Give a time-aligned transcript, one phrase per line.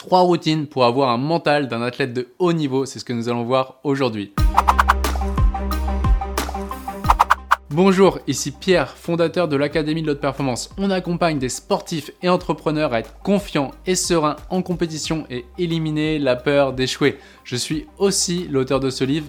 [0.00, 3.28] Trois routines pour avoir un mental d'un athlète de haut niveau, c'est ce que nous
[3.28, 4.32] allons voir aujourd'hui.
[7.68, 10.70] Bonjour, ici Pierre, fondateur de l'Académie de l'Haute Performance.
[10.78, 16.18] On accompagne des sportifs et entrepreneurs à être confiants et sereins en compétition et éliminer
[16.18, 17.18] la peur d'échouer.
[17.44, 19.26] Je suis aussi l'auteur de ce livre,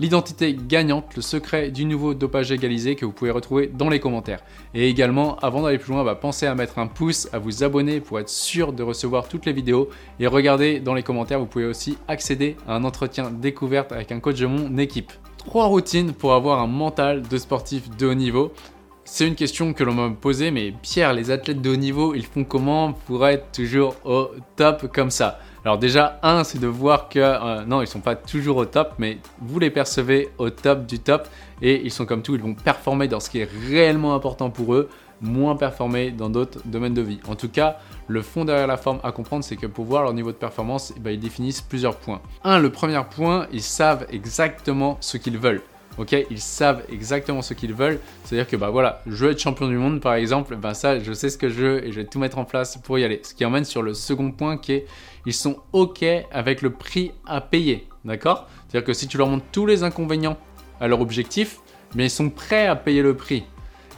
[0.00, 4.42] L'identité gagnante, le secret du nouveau dopage égalisé que vous pouvez retrouver dans les commentaires.
[4.72, 8.00] Et également, avant d'aller plus loin, bah, pensez à mettre un pouce, à vous abonner
[8.00, 9.90] pour être sûr de recevoir toutes les vidéos.
[10.18, 14.20] Et regardez dans les commentaires, vous pouvez aussi accéder à un entretien découverte avec un
[14.20, 15.12] coach de mon équipe.
[15.36, 18.54] Trois routines pour avoir un mental de sportif de haut niveau.
[19.04, 22.24] C'est une question que l'on m'a posée, mais Pierre, les athlètes de haut niveau, ils
[22.24, 25.40] font comment pour être toujours au top comme ça?
[25.64, 28.94] Alors déjà, un, c'est de voir que euh, non, ils sont pas toujours au top,
[28.98, 31.28] mais vous les percevez au top du top,
[31.60, 34.74] et ils sont comme tout, ils vont performer dans ce qui est réellement important pour
[34.74, 34.88] eux,
[35.20, 37.20] moins performer dans d'autres domaines de vie.
[37.28, 40.14] En tout cas, le fond derrière la forme à comprendre, c'est que pour voir leur
[40.14, 42.22] niveau de performance, eh ben, ils définissent plusieurs points.
[42.44, 45.62] Un, le premier point, ils savent exactement ce qu'ils veulent.
[46.00, 48.00] Ok, ils savent exactement ce qu'ils veulent.
[48.24, 51.12] C'est-à-dire que bah voilà, je veux être champion du monde par exemple, ben ça, je
[51.12, 53.20] sais ce que je veux et je vais tout mettre en place pour y aller.
[53.22, 54.86] Ce qui emmène sur le second point qui est
[55.26, 57.86] ils sont ok avec le prix à payer.
[58.06, 58.48] D'accord?
[58.66, 60.38] C'est-à-dire que si tu leur montres tous les inconvénients
[60.80, 61.58] à leur objectif,
[61.94, 63.44] mais ils sont prêts à payer le prix.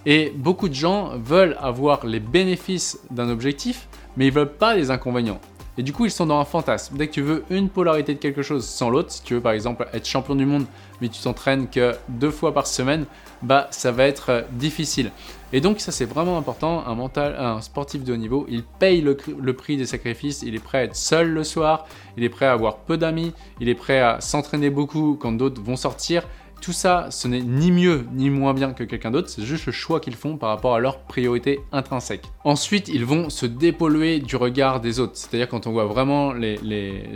[0.04, 3.86] Et beaucoup de gens veulent avoir les bénéfices d'un objectif,
[4.16, 5.40] mais ils veulent pas les inconvénients.
[5.78, 6.96] Et du coup, ils sont dans un fantasme.
[6.98, 9.52] Dès que tu veux une polarité de quelque chose sans l'autre, si tu veux par
[9.52, 10.66] exemple être champion du monde,
[11.00, 13.06] mais tu t'entraînes que deux fois par semaine,
[13.40, 15.10] bah ça va être euh, difficile.
[15.54, 19.00] Et donc ça c'est vraiment important, un mental, un sportif de haut niveau, il paye
[19.00, 22.30] le, le, prix des sacrifices, il est prêt à être seul le soir, il est
[22.30, 26.26] prêt à avoir peu d'amis, il est prêt à s'entraîner beaucoup quand d'autres vont sortir,
[26.62, 29.72] tout ça, ce n'est ni mieux ni moins bien que quelqu'un d'autre, c'est juste le
[29.72, 32.24] choix qu'ils font par rapport à leurs priorités intrinsèques.
[32.44, 35.14] Ensuite, ils vont se dépolluer du regard des autres.
[35.16, 36.32] C'est-à-dire quand on voit vraiment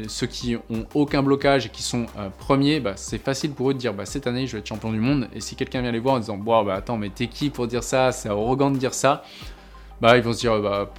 [0.09, 3.75] ceux qui ont aucun blocage et qui sont euh, premiers, bah, c'est facile pour eux
[3.75, 5.29] de dire bah, cette année je vais être champion du monde.
[5.33, 7.85] Et si quelqu'un vient les voir en disant bah attends mais t'es qui pour dire
[7.85, 9.23] ça, c'est arrogant de dire ça,
[10.01, 10.93] bah ils vont se dire bah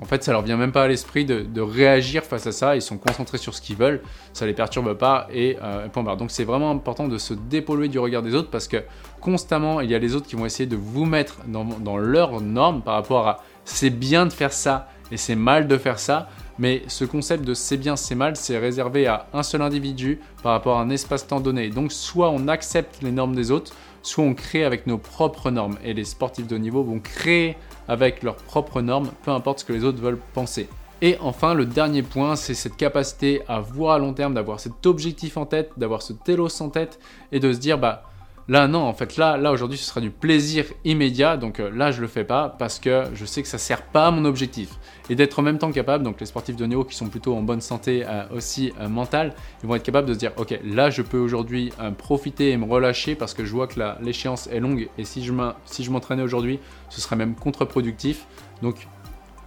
[0.00, 2.76] en fait, ça leur vient même pas à l'esprit de, réagir face à ça.
[2.76, 4.02] Ils sont concentrés sur ce qu'ils veulent,
[4.32, 6.16] ça les perturbe pas et euh, point barre.
[6.16, 8.78] Donc c'est vraiment important de se dépolluer du regard des autres parce que
[9.20, 12.40] constamment il y a les autres qui vont essayer de vous mettre dans, dans leurs
[12.40, 16.28] normes par rapport à c'est bien de faire ça et c'est mal de faire ça.
[16.58, 20.52] Mais ce concept de c'est bien, c'est mal, c'est réservé à un seul individu par
[20.52, 21.68] rapport à un espace-temps donné.
[21.68, 23.74] Donc soit on accepte les normes des autres,
[24.06, 25.76] soit on crée avec nos propres normes.
[25.84, 27.56] Et les sportifs de haut niveau vont créer
[27.88, 30.68] avec leurs propres normes, peu importe ce que les autres veulent penser.
[31.02, 34.86] Et enfin, le dernier point, c'est cette capacité à voir à long terme, d'avoir cet
[34.86, 36.98] objectif en tête, d'avoir ce télos en tête
[37.32, 38.04] et de se dire, bah,
[38.48, 41.36] Là, non, en fait, là, là aujourd'hui, ce sera du plaisir immédiat.
[41.36, 44.06] Donc euh, là, je le fais pas parce que je sais que ça sert pas
[44.06, 44.70] à mon objectif.
[45.10, 47.42] Et d'être en même temps capable, donc les sportifs de niveau qui sont plutôt en
[47.42, 50.90] bonne santé euh, aussi euh, mentale, ils vont être capables de se dire, ok, là,
[50.90, 54.88] je peux aujourd'hui profiter et me relâcher parce que je vois que l'échéance est longue
[54.96, 58.26] et si je m'entraînais aujourd'hui, ce serait même contre-productif.
[58.62, 58.86] Donc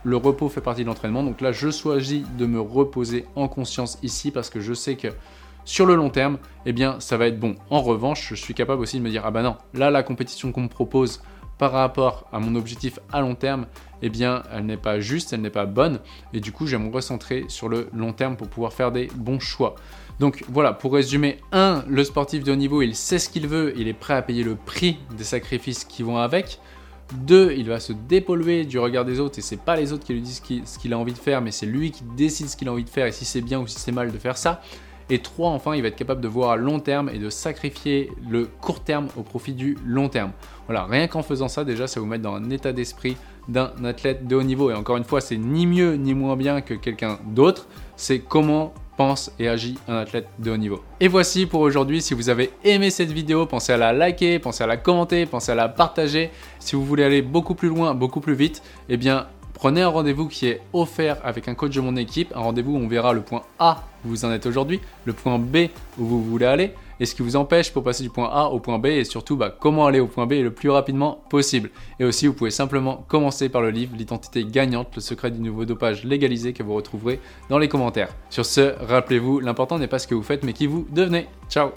[0.04, 1.24] le repos fait partie de l'entraînement.
[1.24, 5.10] Donc là, je choisis de me reposer en conscience ici parce que je sais que
[5.70, 7.54] sur le long terme, eh bien, ça va être bon.
[7.70, 10.52] En revanche, je suis capable aussi de me dire, ah bah non, là, la compétition
[10.52, 11.22] qu'on me propose
[11.60, 13.68] par rapport à mon objectif à long terme,
[14.02, 16.00] eh bien, elle n'est pas juste, elle n'est pas bonne.
[16.34, 19.40] Et du coup, je me recentrer sur le long terme pour pouvoir faire des bons
[19.40, 19.76] choix.
[20.20, 21.84] Donc voilà, pour résumer, 1.
[21.88, 24.44] Le sportif de haut niveau, il sait ce qu'il veut, il est prêt à payer
[24.44, 26.60] le prix des sacrifices qui vont avec.
[27.14, 27.54] 2.
[27.56, 30.22] Il va se dépolluer du regard des autres et c'est pas les autres qui lui
[30.22, 32.72] disent ce qu'il a envie de faire, mais c'est lui qui décide ce qu'il a
[32.72, 34.62] envie de faire et si c'est bien ou si c'est mal de faire ça.
[35.10, 38.12] Et trois, enfin, il va être capable de voir à long terme et de sacrifier
[38.30, 40.32] le court terme au profit du long terme.
[40.68, 44.28] Voilà, rien qu'en faisant ça, déjà, ça vous met dans un état d'esprit d'un athlète
[44.28, 44.70] de haut niveau.
[44.70, 47.68] Et encore une fois, c'est ni mieux ni moins bien que quelqu'un d'autre.
[47.96, 50.84] C'est comment pense et agit un athlète de haut niveau.
[51.00, 54.64] Et voici pour aujourd'hui, si vous avez aimé cette vidéo, pensez à la liker, pensez
[54.64, 56.30] à la commenter, pensez à la partager.
[56.60, 60.28] Si vous voulez aller beaucoup plus loin, beaucoup plus vite, eh bien Prenez un rendez-vous
[60.28, 63.22] qui est offert avec un coach de mon équipe, un rendez-vous où on verra le
[63.22, 65.68] point A où vous en êtes aujourd'hui, le point B
[65.98, 68.60] où vous voulez aller, et ce qui vous empêche pour passer du point A au
[68.60, 71.70] point B, et surtout bah, comment aller au point B le plus rapidement possible.
[72.00, 75.66] Et aussi, vous pouvez simplement commencer par le livre L'identité gagnante, le secret du nouveau
[75.66, 77.20] dopage légalisé que vous retrouverez
[77.50, 78.10] dans les commentaires.
[78.30, 81.28] Sur ce, rappelez-vous, l'important n'est pas ce que vous faites, mais qui vous devenez.
[81.50, 81.70] Ciao